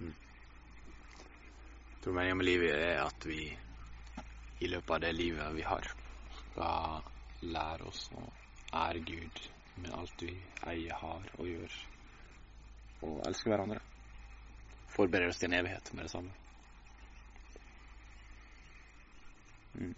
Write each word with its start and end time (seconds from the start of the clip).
Jeg 0.00 2.04
tror 2.04 2.16
meningen 2.16 2.40
med 2.40 2.48
livet 2.48 2.74
er 2.74 3.02
at 3.04 3.26
vi 3.28 3.42
i 4.60 4.68
løpet 4.68 4.96
av 4.96 5.00
det 5.04 5.12
livet 5.16 5.54
vi 5.56 5.64
har, 5.64 5.88
skal 6.40 7.08
lære 7.52 7.88
oss 7.88 8.06
å 8.16 8.24
ære 8.76 9.00
Gud 9.04 9.40
med 9.80 9.94
alt 9.96 10.24
vi 10.24 10.34
eier, 10.68 10.96
har 11.00 11.24
og 11.38 11.48
gjør, 11.48 11.78
og 13.06 13.22
elske 13.28 13.52
hverandre. 13.52 13.80
Forberede 14.90 15.32
oss 15.32 15.40
til 15.40 15.50
en 15.50 15.58
evighet 15.60 15.92
med 15.94 16.06
det 16.06 16.12
samme. 16.12 16.36
Mm. 19.80 19.94